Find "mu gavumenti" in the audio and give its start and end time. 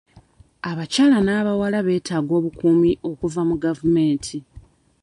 3.49-4.37